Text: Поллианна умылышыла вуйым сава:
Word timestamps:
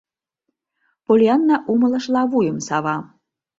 Поллианна 1.05 1.55
умылышыла 1.71 2.23
вуйым 2.31 2.57
сава: 2.67 2.97